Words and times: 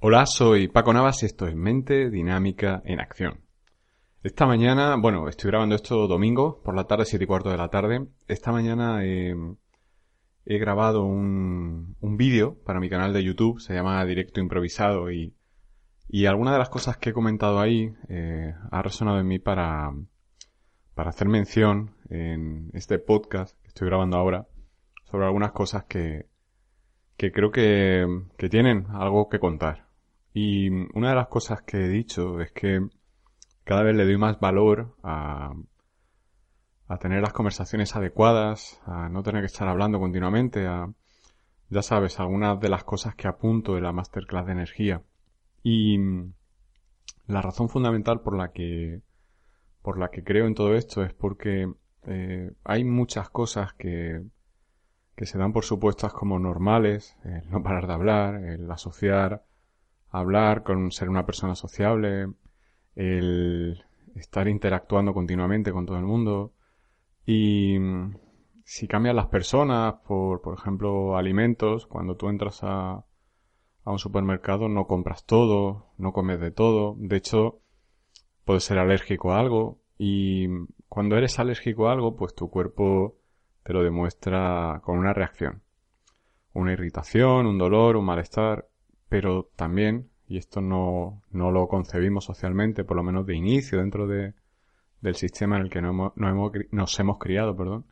Hola, 0.00 0.26
soy 0.26 0.68
Paco 0.68 0.92
Navas 0.92 1.24
y 1.24 1.26
esto 1.26 1.48
es 1.48 1.56
Mente 1.56 2.08
Dinámica 2.08 2.80
en 2.84 3.00
Acción. 3.00 3.40
Esta 4.22 4.46
mañana, 4.46 4.94
bueno, 4.96 5.28
estoy 5.28 5.50
grabando 5.50 5.74
esto 5.74 6.06
domingo 6.06 6.62
por 6.62 6.76
la 6.76 6.84
tarde, 6.84 7.04
siete 7.04 7.24
y 7.24 7.26
cuarto 7.26 7.50
de 7.50 7.56
la 7.56 7.68
tarde. 7.68 8.06
Esta 8.28 8.52
mañana 8.52 9.04
he 9.04 9.34
grabado 10.44 11.02
un, 11.02 11.96
vídeo 12.00 12.62
para 12.64 12.78
mi 12.78 12.88
canal 12.88 13.12
de 13.12 13.24
YouTube, 13.24 13.58
se 13.58 13.74
llama 13.74 14.04
Directo 14.04 14.38
Improvisado 14.38 15.10
y, 15.10 15.34
y 16.06 16.26
alguna 16.26 16.52
de 16.52 16.58
las 16.58 16.68
cosas 16.68 16.96
que 16.96 17.10
he 17.10 17.12
comentado 17.12 17.58
ahí 17.58 17.92
eh, 18.08 18.54
ha 18.70 18.82
resonado 18.82 19.18
en 19.18 19.26
mí 19.26 19.40
para, 19.40 19.90
para 20.94 21.10
hacer 21.10 21.26
mención 21.26 21.96
en 22.08 22.70
este 22.72 23.00
podcast 23.00 23.60
que 23.62 23.68
estoy 23.68 23.88
grabando 23.88 24.16
ahora 24.16 24.46
sobre 25.10 25.26
algunas 25.26 25.50
cosas 25.50 25.86
que, 25.86 26.26
que 27.16 27.32
creo 27.32 27.50
que, 27.50 28.06
que 28.36 28.48
tienen 28.48 28.86
algo 28.90 29.28
que 29.28 29.40
contar. 29.40 29.87
Y 30.40 30.68
una 30.94 31.08
de 31.08 31.16
las 31.16 31.26
cosas 31.26 31.62
que 31.62 31.78
he 31.78 31.88
dicho 31.88 32.40
es 32.40 32.52
que 32.52 32.86
cada 33.64 33.82
vez 33.82 33.96
le 33.96 34.04
doy 34.04 34.18
más 34.18 34.38
valor 34.38 34.94
a, 35.02 35.52
a 36.86 36.98
tener 36.98 37.22
las 37.22 37.32
conversaciones 37.32 37.96
adecuadas, 37.96 38.80
a 38.86 39.08
no 39.08 39.24
tener 39.24 39.42
que 39.42 39.46
estar 39.46 39.66
hablando 39.66 39.98
continuamente, 39.98 40.64
a, 40.68 40.92
ya 41.70 41.82
sabes, 41.82 42.20
algunas 42.20 42.60
de 42.60 42.68
las 42.68 42.84
cosas 42.84 43.16
que 43.16 43.26
apunto 43.26 43.76
en 43.76 43.82
la 43.82 43.90
masterclass 43.90 44.46
de 44.46 44.52
energía. 44.52 45.02
Y 45.64 45.98
la 47.26 47.42
razón 47.42 47.68
fundamental 47.68 48.20
por 48.20 48.36
la 48.36 48.52
que, 48.52 49.02
por 49.82 49.98
la 49.98 50.12
que 50.12 50.22
creo 50.22 50.46
en 50.46 50.54
todo 50.54 50.76
esto 50.76 51.02
es 51.02 51.14
porque 51.14 51.68
eh, 52.04 52.52
hay 52.62 52.84
muchas 52.84 53.28
cosas 53.28 53.72
que, 53.72 54.22
que 55.16 55.26
se 55.26 55.36
dan 55.36 55.52
por 55.52 55.64
supuestas 55.64 56.12
como 56.12 56.38
normales, 56.38 57.16
el 57.24 57.50
no 57.50 57.60
parar 57.64 57.88
de 57.88 57.92
hablar, 57.92 58.34
el 58.36 58.70
asociar 58.70 59.47
hablar, 60.10 60.62
con 60.62 60.90
ser 60.90 61.08
una 61.08 61.26
persona 61.26 61.54
sociable, 61.54 62.28
el 62.94 63.84
estar 64.14 64.48
interactuando 64.48 65.14
continuamente 65.14 65.72
con 65.72 65.86
todo 65.86 65.96
el 65.96 66.04
mundo. 66.04 66.52
Y 67.26 67.78
mm, 67.78 68.16
si 68.64 68.88
cambian 68.88 69.16
las 69.16 69.26
personas 69.26 69.94
por, 70.06 70.40
por 70.40 70.58
ejemplo, 70.58 71.16
alimentos, 71.16 71.86
cuando 71.86 72.16
tú 72.16 72.28
entras 72.28 72.60
a, 72.62 73.04
a 73.84 73.90
un 73.90 73.98
supermercado 73.98 74.68
no 74.68 74.86
compras 74.86 75.24
todo, 75.24 75.86
no 75.98 76.12
comes 76.12 76.40
de 76.40 76.50
todo. 76.50 76.96
De 76.98 77.16
hecho, 77.16 77.60
puedes 78.44 78.64
ser 78.64 78.78
alérgico 78.78 79.32
a 79.32 79.40
algo 79.40 79.80
y 79.98 80.48
cuando 80.88 81.16
eres 81.16 81.38
alérgico 81.38 81.88
a 81.88 81.92
algo, 81.92 82.16
pues 82.16 82.34
tu 82.34 82.50
cuerpo 82.50 83.16
te 83.62 83.72
lo 83.72 83.82
demuestra 83.82 84.80
con 84.84 84.98
una 84.98 85.12
reacción. 85.12 85.62
Una 86.54 86.72
irritación, 86.72 87.46
un 87.46 87.58
dolor, 87.58 87.96
un 87.96 88.06
malestar 88.06 88.68
pero 89.08 89.50
también, 89.56 90.10
y 90.26 90.36
esto 90.36 90.60
no, 90.60 91.22
no 91.30 91.50
lo 91.50 91.68
concebimos 91.68 92.24
socialmente, 92.24 92.84
por 92.84 92.96
lo 92.96 93.02
menos 93.02 93.26
de 93.26 93.34
inicio 93.34 93.78
dentro 93.78 94.06
de, 94.06 94.34
del 95.00 95.14
sistema 95.14 95.56
en 95.56 95.62
el 95.62 95.70
que 95.70 95.80
no 95.80 95.90
hemos, 95.90 96.12
hemos, 96.16 96.52
nos 96.70 96.98
hemos 97.00 97.18
criado, 97.18 97.56
perdón, 97.56 97.86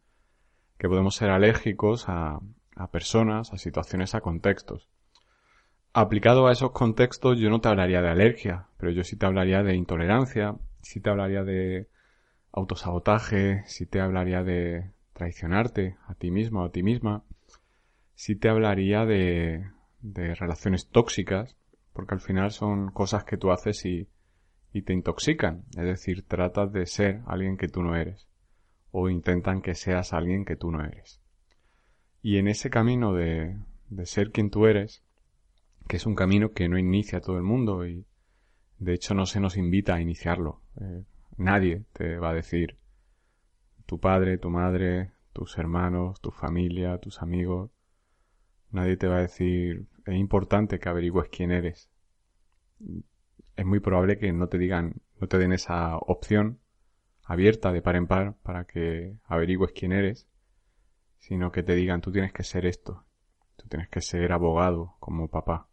que 0.78 0.88
podemos 0.88 1.16
ser 1.16 1.30
alérgicos 1.30 2.08
a, 2.08 2.40
a 2.74 2.90
personas, 2.90 3.52
a 3.52 3.58
situaciones, 3.58 4.14
a 4.14 4.20
contextos. 4.20 4.88
Aplicado 5.92 6.46
a 6.46 6.52
esos 6.52 6.72
contextos 6.72 7.38
yo 7.38 7.48
no 7.48 7.60
te 7.60 7.68
hablaría 7.68 8.02
de 8.02 8.10
alergia, 8.10 8.66
pero 8.76 8.92
yo 8.92 9.02
sí 9.02 9.16
te 9.16 9.24
hablaría 9.24 9.62
de 9.62 9.74
intolerancia, 9.74 10.56
sí 10.82 11.00
te 11.00 11.08
hablaría 11.08 11.42
de 11.42 11.88
autosabotaje, 12.52 13.62
sí 13.66 13.86
te 13.86 14.00
hablaría 14.00 14.42
de 14.42 14.90
traicionarte 15.14 15.96
a 16.06 16.14
ti 16.14 16.30
mismo, 16.30 16.64
a 16.64 16.70
ti 16.70 16.82
misma, 16.82 17.24
sí 18.14 18.36
te 18.36 18.50
hablaría 18.50 19.06
de, 19.06 19.70
de 20.12 20.34
relaciones 20.34 20.88
tóxicas, 20.88 21.56
porque 21.92 22.14
al 22.14 22.20
final 22.20 22.50
son 22.52 22.90
cosas 22.90 23.24
que 23.24 23.36
tú 23.36 23.50
haces 23.50 23.84
y, 23.84 24.08
y 24.72 24.82
te 24.82 24.92
intoxican. 24.92 25.64
Es 25.76 25.84
decir, 25.84 26.24
tratas 26.26 26.72
de 26.72 26.86
ser 26.86 27.22
alguien 27.26 27.56
que 27.56 27.68
tú 27.68 27.82
no 27.82 27.96
eres. 27.96 28.28
O 28.92 29.08
intentan 29.10 29.62
que 29.62 29.74
seas 29.74 30.12
alguien 30.12 30.44
que 30.44 30.56
tú 30.56 30.70
no 30.70 30.84
eres. 30.84 31.20
Y 32.22 32.38
en 32.38 32.48
ese 32.48 32.70
camino 32.70 33.12
de, 33.12 33.58
de 33.88 34.06
ser 34.06 34.30
quien 34.30 34.50
tú 34.50 34.66
eres, 34.66 35.02
que 35.88 35.96
es 35.96 36.06
un 36.06 36.14
camino 36.14 36.52
que 36.52 36.68
no 36.68 36.78
inicia 36.78 37.20
todo 37.20 37.36
el 37.36 37.42
mundo 37.42 37.86
y 37.86 38.06
de 38.78 38.94
hecho 38.94 39.14
no 39.14 39.26
se 39.26 39.40
nos 39.40 39.56
invita 39.56 39.94
a 39.94 40.00
iniciarlo. 40.00 40.60
Eh, 40.80 41.04
nadie 41.36 41.84
te 41.92 42.18
va 42.18 42.30
a 42.30 42.34
decir 42.34 42.76
tu 43.86 43.98
padre, 44.00 44.38
tu 44.38 44.50
madre, 44.50 45.12
tus 45.32 45.58
hermanos, 45.58 46.20
tu 46.20 46.30
familia, 46.30 46.98
tus 46.98 47.22
amigos, 47.22 47.70
Nadie 48.76 48.96
te 48.96 49.06
va 49.06 49.16
a 49.16 49.22
decir, 49.22 49.86
es 50.06 50.16
importante 50.16 50.78
que 50.78 50.88
averigües 50.88 51.28
quién 51.28 51.50
eres. 51.50 51.90
Es 53.56 53.66
muy 53.66 53.80
probable 53.80 54.18
que 54.18 54.32
no 54.32 54.48
te 54.48 54.58
digan, 54.58 55.02
no 55.20 55.28
te 55.28 55.38
den 55.38 55.52
esa 55.52 55.96
opción 55.98 56.60
abierta 57.24 57.72
de 57.72 57.82
par 57.82 57.96
en 57.96 58.06
par 58.06 58.36
para 58.42 58.64
que 58.64 59.16
averigües 59.24 59.72
quién 59.72 59.92
eres, 59.92 60.28
sino 61.18 61.50
que 61.50 61.64
te 61.64 61.74
digan, 61.74 62.00
tú 62.00 62.12
tienes 62.12 62.32
que 62.32 62.44
ser 62.44 62.66
esto, 62.66 63.04
tú 63.56 63.66
tienes 63.68 63.88
que 63.88 64.00
ser 64.00 64.32
abogado 64.32 64.94
como 65.00 65.28
papá, 65.28 65.68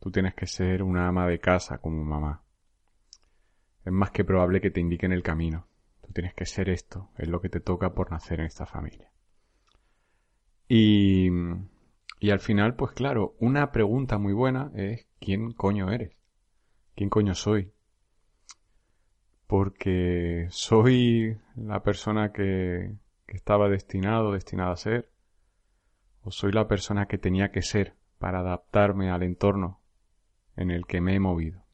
tú 0.00 0.10
tienes 0.10 0.34
que 0.34 0.46
ser 0.46 0.82
una 0.82 1.08
ama 1.08 1.26
de 1.26 1.38
casa 1.38 1.78
como 1.78 2.04
mamá. 2.04 2.44
Es 3.84 3.92
más 3.92 4.10
que 4.10 4.24
probable 4.24 4.60
que 4.60 4.70
te 4.70 4.80
indiquen 4.80 5.12
el 5.12 5.22
camino. 5.22 5.66
Tú 6.02 6.12
tienes 6.12 6.34
que 6.34 6.44
ser 6.44 6.68
esto, 6.68 7.10
es 7.16 7.28
lo 7.28 7.40
que 7.40 7.48
te 7.48 7.60
toca 7.60 7.94
por 7.94 8.10
nacer 8.10 8.40
en 8.40 8.46
esta 8.46 8.66
familia. 8.66 9.10
Y, 10.68 11.30
y 12.20 12.30
al 12.30 12.40
final, 12.40 12.74
pues 12.74 12.92
claro, 12.92 13.36
una 13.38 13.70
pregunta 13.70 14.18
muy 14.18 14.32
buena 14.32 14.70
es 14.74 15.06
¿quién 15.20 15.52
coño 15.52 15.90
eres? 15.90 16.16
¿Quién 16.94 17.10
coño 17.10 17.34
soy? 17.34 17.72
Porque 19.46 20.46
soy 20.50 21.38
la 21.56 21.82
persona 21.82 22.32
que, 22.32 22.96
que 23.26 23.36
estaba 23.36 23.68
destinado, 23.68 24.32
destinada 24.32 24.72
a 24.72 24.76
ser, 24.76 25.10
o 26.22 26.30
soy 26.30 26.52
la 26.52 26.66
persona 26.66 27.06
que 27.06 27.18
tenía 27.18 27.50
que 27.52 27.62
ser 27.62 27.94
para 28.18 28.40
adaptarme 28.40 29.10
al 29.10 29.22
entorno 29.22 29.80
en 30.56 30.70
el 30.70 30.86
que 30.86 31.00
me 31.00 31.14
he 31.14 31.20
movido. 31.20 31.64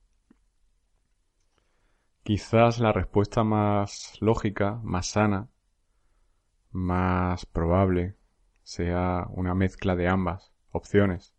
Quizás 2.23 2.79
la 2.81 2.93
respuesta 2.93 3.45
más 3.45 4.17
lógica, 4.21 4.81
más 4.83 5.07
sana, 5.07 5.49
más 6.71 7.47
probable, 7.47 8.17
sea 8.65 9.27
una 9.31 9.55
mezcla 9.55 9.95
de 9.95 10.09
ambas 10.09 10.53
opciones. 10.73 11.35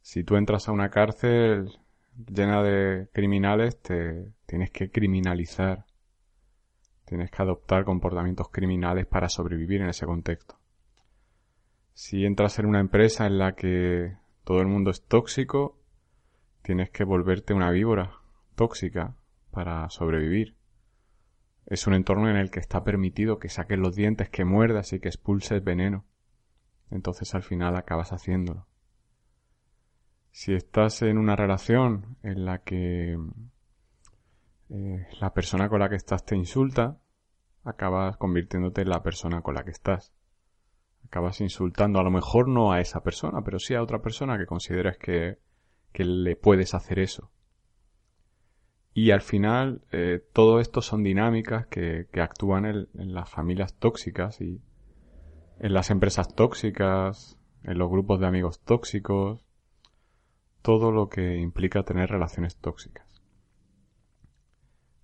Si 0.00 0.24
tú 0.24 0.36
entras 0.36 0.68
a 0.68 0.72
una 0.72 0.88
cárcel 0.88 1.78
llena 2.26 2.62
de 2.62 3.08
criminales, 3.12 3.80
te 3.82 4.32
tienes 4.46 4.70
que 4.70 4.90
criminalizar. 4.90 5.84
Tienes 7.04 7.30
que 7.30 7.42
adoptar 7.42 7.84
comportamientos 7.84 8.48
criminales 8.50 9.06
para 9.06 9.28
sobrevivir 9.28 9.82
en 9.82 9.88
ese 9.88 10.06
contexto. 10.06 10.58
Si 11.94 12.24
entras 12.24 12.58
en 12.58 12.66
una 12.66 12.80
empresa 12.80 13.26
en 13.26 13.38
la 13.38 13.54
que 13.54 14.16
todo 14.44 14.60
el 14.60 14.66
mundo 14.66 14.90
es 14.90 15.04
tóxico, 15.04 15.78
tienes 16.62 16.90
que 16.90 17.04
volverte 17.04 17.54
una 17.54 17.70
víbora 17.70 18.12
tóxica 18.54 19.16
para 19.50 19.88
sobrevivir. 19.90 20.57
Es 21.68 21.86
un 21.86 21.92
entorno 21.92 22.30
en 22.30 22.36
el 22.36 22.50
que 22.50 22.60
está 22.60 22.82
permitido 22.82 23.38
que 23.38 23.50
saques 23.50 23.78
los 23.78 23.94
dientes, 23.94 24.30
que 24.30 24.46
muerdas 24.46 24.94
y 24.94 25.00
que 25.00 25.08
expulses 25.08 25.62
veneno. 25.62 26.06
Entonces 26.90 27.34
al 27.34 27.42
final 27.42 27.76
acabas 27.76 28.10
haciéndolo. 28.14 28.66
Si 30.30 30.54
estás 30.54 31.02
en 31.02 31.18
una 31.18 31.36
relación 31.36 32.16
en 32.22 32.46
la 32.46 32.62
que 32.62 33.18
eh, 34.70 35.06
la 35.20 35.34
persona 35.34 35.68
con 35.68 35.80
la 35.80 35.90
que 35.90 35.96
estás 35.96 36.24
te 36.24 36.36
insulta, 36.36 37.00
acabas 37.64 38.16
convirtiéndote 38.16 38.80
en 38.80 38.88
la 38.88 39.02
persona 39.02 39.42
con 39.42 39.54
la 39.54 39.62
que 39.62 39.72
estás. 39.72 40.14
Acabas 41.04 41.42
insultando 41.42 42.00
a 42.00 42.02
lo 42.02 42.10
mejor 42.10 42.48
no 42.48 42.72
a 42.72 42.80
esa 42.80 43.02
persona, 43.02 43.42
pero 43.42 43.58
sí 43.58 43.74
a 43.74 43.82
otra 43.82 44.00
persona 44.00 44.38
que 44.38 44.46
consideras 44.46 44.96
que, 44.96 45.38
que 45.92 46.04
le 46.04 46.34
puedes 46.34 46.72
hacer 46.72 46.98
eso. 46.98 47.30
Y 49.00 49.12
al 49.12 49.20
final, 49.20 49.82
eh, 49.92 50.20
todo 50.32 50.58
esto 50.58 50.82
son 50.82 51.04
dinámicas 51.04 51.68
que, 51.68 52.08
actúan 52.20 52.64
en, 52.64 52.88
las 53.14 53.30
familias 53.30 53.74
tóxicas 53.78 54.40
y 54.40 54.60
en 55.60 55.72
las 55.72 55.90
empresas 55.90 56.34
tóxicas, 56.34 57.38
en 57.62 57.78
los 57.78 57.88
grupos 57.88 58.18
de 58.18 58.26
amigos 58.26 58.58
tóxicos, 58.64 59.46
todo 60.62 60.90
lo 60.90 61.08
que 61.08 61.36
implica 61.36 61.84
tener 61.84 62.10
relaciones 62.10 62.56
tóxicas. 62.56 63.22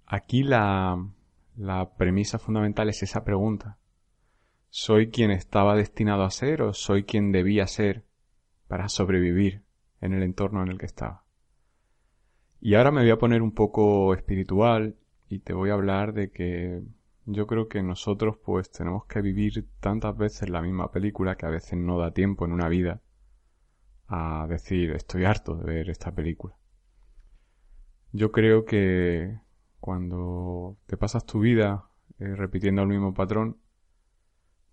Aquí 0.06 0.42
la, 0.42 1.00
la 1.54 1.94
premisa 1.94 2.40
fundamental 2.40 2.88
es 2.88 3.00
esa 3.04 3.22
pregunta. 3.22 3.78
¿Soy 4.70 5.12
quien 5.12 5.30
estaba 5.30 5.76
destinado 5.76 6.24
a 6.24 6.30
ser 6.30 6.62
o 6.62 6.72
soy 6.72 7.04
quien 7.04 7.30
debía 7.30 7.68
ser 7.68 8.04
para 8.66 8.88
sobrevivir 8.88 9.62
en 10.00 10.14
el 10.14 10.24
entorno 10.24 10.64
en 10.64 10.70
el 10.70 10.78
que 10.78 10.86
estaba? 10.86 11.23
Y 12.64 12.76
ahora 12.76 12.90
me 12.90 13.02
voy 13.02 13.10
a 13.10 13.18
poner 13.18 13.42
un 13.42 13.52
poco 13.52 14.14
espiritual 14.14 14.96
y 15.28 15.40
te 15.40 15.52
voy 15.52 15.68
a 15.68 15.74
hablar 15.74 16.14
de 16.14 16.30
que 16.30 16.82
yo 17.26 17.46
creo 17.46 17.68
que 17.68 17.82
nosotros 17.82 18.38
pues 18.42 18.70
tenemos 18.70 19.04
que 19.04 19.20
vivir 19.20 19.68
tantas 19.80 20.16
veces 20.16 20.48
la 20.48 20.62
misma 20.62 20.90
película 20.90 21.36
que 21.36 21.44
a 21.44 21.50
veces 21.50 21.78
no 21.78 21.98
da 21.98 22.12
tiempo 22.12 22.46
en 22.46 22.52
una 22.52 22.70
vida 22.70 23.02
a 24.08 24.46
decir 24.48 24.92
estoy 24.92 25.26
harto 25.26 25.56
de 25.56 25.64
ver 25.64 25.90
esta 25.90 26.14
película. 26.14 26.56
Yo 28.12 28.32
creo 28.32 28.64
que 28.64 29.38
cuando 29.78 30.78
te 30.86 30.96
pasas 30.96 31.26
tu 31.26 31.40
vida 31.40 31.90
eh, 32.18 32.34
repitiendo 32.34 32.80
el 32.80 32.88
mismo 32.88 33.12
patrón, 33.12 33.58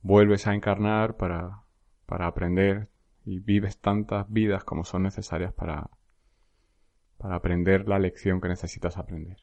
vuelves 0.02 0.48
a 0.48 0.56
encarnar 0.56 1.18
para, 1.18 1.64
para 2.06 2.28
aprender 2.28 2.88
y 3.26 3.42
vives 3.42 3.80
tantas 3.80 4.32
vidas 4.32 4.64
como 4.64 4.86
son 4.86 5.04
necesarias 5.04 5.52
para, 5.52 5.90
para 7.22 7.36
aprender 7.36 7.88
la 7.88 8.00
lección 8.00 8.42
que 8.42 8.48
necesitas 8.48 8.98
aprender. 8.98 9.38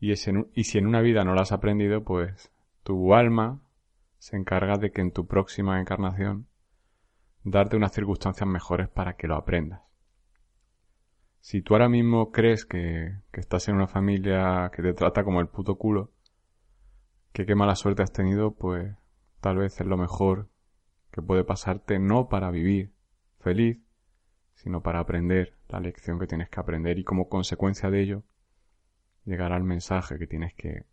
Y, 0.00 0.10
y 0.12 0.64
si 0.64 0.78
en 0.78 0.86
una 0.86 1.02
vida 1.02 1.22
no 1.22 1.34
la 1.34 1.42
has 1.42 1.52
aprendido, 1.52 2.02
pues 2.02 2.50
tu 2.82 3.14
alma 3.14 3.60
se 4.16 4.36
encarga 4.36 4.78
de 4.78 4.90
que 4.90 5.02
en 5.02 5.12
tu 5.12 5.26
próxima 5.26 5.78
encarnación 5.78 6.46
darte 7.44 7.76
unas 7.76 7.92
circunstancias 7.92 8.48
mejores 8.48 8.88
para 8.88 9.16
que 9.16 9.26
lo 9.26 9.36
aprendas. 9.36 9.82
Si 11.40 11.60
tú 11.60 11.74
ahora 11.74 11.90
mismo 11.90 12.32
crees 12.32 12.64
que, 12.64 13.18
que 13.32 13.40
estás 13.40 13.68
en 13.68 13.74
una 13.74 13.86
familia 13.86 14.70
que 14.74 14.80
te 14.80 14.94
trata 14.94 15.24
como 15.24 15.40
el 15.40 15.48
puto 15.48 15.76
culo, 15.76 16.10
que 17.32 17.44
qué 17.44 17.54
mala 17.54 17.76
suerte 17.76 18.02
has 18.02 18.12
tenido, 18.12 18.54
pues 18.54 18.96
tal 19.40 19.58
vez 19.58 19.78
es 19.78 19.86
lo 19.86 19.98
mejor 19.98 20.48
que 21.10 21.20
puede 21.20 21.44
pasarte 21.44 21.98
no 21.98 22.30
para 22.30 22.50
vivir 22.50 22.94
feliz, 23.40 23.78
sino 24.54 24.82
para 24.82 25.00
aprender 25.00 25.56
la 25.68 25.80
lección 25.80 26.18
que 26.18 26.26
tienes 26.26 26.48
que 26.48 26.60
aprender 26.60 26.98
y 26.98 27.04
como 27.04 27.28
consecuencia 27.28 27.90
de 27.90 28.02
ello 28.02 28.22
llegar 29.24 29.52
al 29.52 29.64
mensaje 29.64 30.18
que 30.18 30.26
tienes 30.26 30.54
que, 30.54 30.86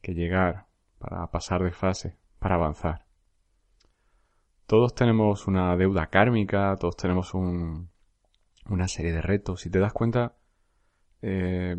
que 0.00 0.14
llegar 0.14 0.66
para 0.98 1.30
pasar 1.30 1.62
de 1.62 1.72
fase, 1.72 2.18
para 2.38 2.56
avanzar. 2.56 3.06
Todos 4.66 4.94
tenemos 4.94 5.46
una 5.46 5.76
deuda 5.76 6.06
kármica, 6.06 6.76
todos 6.78 6.96
tenemos 6.96 7.34
un, 7.34 7.90
una 8.68 8.88
serie 8.88 9.12
de 9.12 9.20
retos. 9.20 9.60
Si 9.60 9.70
te 9.70 9.78
das 9.78 9.92
cuenta, 9.92 10.36
eh, 11.20 11.76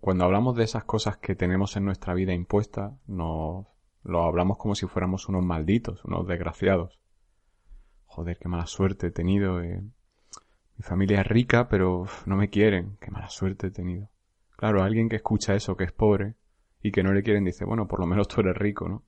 cuando 0.00 0.24
hablamos 0.24 0.56
de 0.56 0.64
esas 0.64 0.84
cosas 0.84 1.16
que 1.16 1.34
tenemos 1.34 1.76
en 1.76 1.84
nuestra 1.84 2.14
vida 2.14 2.34
impuestas, 2.34 2.94
nos 3.06 3.66
lo 4.02 4.22
hablamos 4.22 4.58
como 4.58 4.74
si 4.74 4.86
fuéramos 4.86 5.28
unos 5.28 5.44
malditos, 5.44 6.04
unos 6.04 6.26
desgraciados. 6.26 7.00
Joder, 8.04 8.38
qué 8.38 8.48
mala 8.48 8.66
suerte 8.66 9.08
he 9.08 9.10
tenido. 9.10 9.60
Eh. 9.62 9.82
Mi 10.76 10.82
familia 10.82 11.20
es 11.20 11.26
rica, 11.26 11.68
pero 11.68 12.06
no 12.26 12.36
me 12.36 12.50
quieren. 12.50 12.96
Qué 13.00 13.10
mala 13.10 13.28
suerte 13.28 13.68
he 13.68 13.70
tenido. 13.70 14.10
Claro, 14.56 14.82
alguien 14.82 15.08
que 15.08 15.16
escucha 15.16 15.54
eso, 15.54 15.76
que 15.76 15.84
es 15.84 15.92
pobre, 15.92 16.34
y 16.82 16.92
que 16.92 17.02
no 17.02 17.12
le 17.12 17.22
quieren, 17.22 17.44
dice, 17.44 17.64
bueno, 17.64 17.88
por 17.88 18.00
lo 18.00 18.06
menos 18.06 18.28
tú 18.28 18.40
eres 18.40 18.56
rico, 18.56 18.88
¿no? 18.88 19.02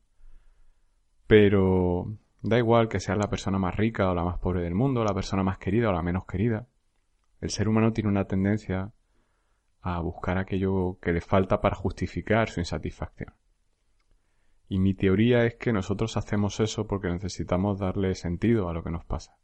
Pero 1.26 2.16
da 2.42 2.58
igual 2.58 2.88
que 2.88 3.00
seas 3.00 3.18
la 3.18 3.28
persona 3.28 3.58
más 3.58 3.76
rica 3.76 4.10
o 4.10 4.14
la 4.14 4.24
más 4.24 4.38
pobre 4.38 4.62
del 4.62 4.74
mundo, 4.74 5.04
la 5.04 5.14
persona 5.14 5.42
más 5.42 5.58
querida 5.58 5.90
o 5.90 5.92
la 5.92 6.02
menos 6.02 6.24
querida. 6.26 6.66
El 7.40 7.50
ser 7.50 7.68
humano 7.68 7.92
tiene 7.92 8.10
una 8.10 8.24
tendencia 8.24 8.92
a 9.80 10.00
buscar 10.00 10.38
aquello 10.38 10.98
que 11.00 11.12
le 11.12 11.20
falta 11.20 11.60
para 11.60 11.76
justificar 11.76 12.48
su 12.48 12.60
insatisfacción. 12.60 13.32
Y 14.68 14.80
mi 14.80 14.94
teoría 14.94 15.44
es 15.44 15.54
que 15.56 15.72
nosotros 15.72 16.16
hacemos 16.16 16.60
eso 16.60 16.86
porque 16.86 17.08
necesitamos 17.08 17.78
darle 17.78 18.14
sentido 18.14 18.68
a 18.68 18.74
lo 18.74 18.82
que 18.82 18.90
nos 18.90 19.04
pasa. 19.04 19.36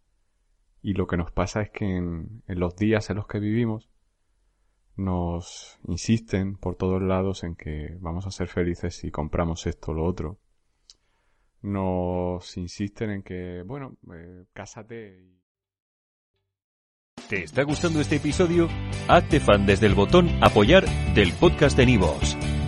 Y 0.85 0.93
lo 0.93 1.07
que 1.07 1.17
nos 1.17 1.33
pasa 1.33 1.63
es 1.63 1.71
que 1.71 1.87
en, 1.97 2.43
los 2.47 2.77
días 2.77 3.09
en 3.09 3.17
los 3.17 3.27
que 3.27 3.39
vivimos 3.39 3.89
nos 4.97 5.81
insisten 5.89 6.57
por 6.59 6.77
todos 6.77 7.01
lados 7.01 7.43
en 7.43 7.57
que 7.57 7.97
vamos 8.01 8.27
a 8.27 8.31
ser 8.31 8.49
felices 8.49 8.95
si 8.95 9.11
compramos 9.11 9.67
esto 9.67 9.93
o 9.93 9.95
lo 9.95 10.05
otro. 10.05 10.39
Nos 11.63 12.55
insisten 12.59 13.11
en 13.11 13.23
que, 13.23 13.63
bueno, 13.65 13.97
eh, 14.15 14.45
cásate 14.53 15.23
y 15.23 15.41
¿Te 17.31 17.45
está 17.45 17.63
gustando 17.63 18.03
este 18.03 18.17
episodio? 18.17 18.69
Hazte 19.09 19.41
fan 19.41 19.65
desde 19.65 19.87
el 19.87 19.95
botón 19.95 20.29
Apoyar 20.43 20.85
del 21.15 21.33
podcast 21.33 21.79
de 21.79 21.87
Nivos. 21.87 22.37